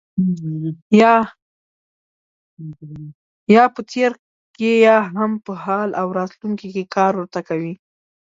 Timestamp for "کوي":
7.49-7.73